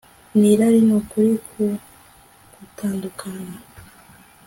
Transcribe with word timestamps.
n'irari 0.39 0.81
n'ukuri 0.87 1.31
ku 1.47 1.63
gutandukana 2.57 3.57